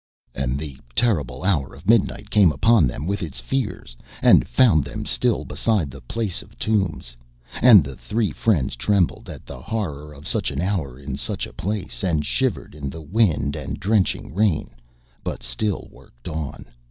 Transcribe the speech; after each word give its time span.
And 0.33 0.57
the 0.57 0.79
terrible 0.95 1.43
hour 1.43 1.75
of 1.75 1.87
midnight 1.87 2.31
came 2.31 2.51
upon 2.51 2.87
them 2.87 3.05
with 3.05 3.21
its 3.21 3.39
fears, 3.39 3.95
and 4.23 4.47
found 4.49 4.83
them 4.83 5.05
still 5.05 5.45
beside 5.45 5.91
the 5.91 6.01
place 6.01 6.41
of 6.41 6.57
tombs. 6.57 7.15
And 7.61 7.83
the 7.83 7.95
three 7.95 8.31
friends 8.31 8.75
trembled 8.75 9.29
at 9.29 9.45
the 9.45 9.61
horror 9.61 10.11
of 10.13 10.27
such 10.27 10.49
an 10.49 10.59
hour 10.59 10.97
in 10.97 11.17
such 11.17 11.45
a 11.45 11.53
place, 11.53 12.03
and 12.03 12.25
shivered 12.25 12.73
in 12.73 12.89
the 12.89 12.99
wind 13.03 13.55
and 13.55 13.79
drenching 13.79 14.33
rain, 14.33 14.71
but 15.23 15.43
still 15.43 15.87
worked 15.91 16.27
on. 16.27 16.65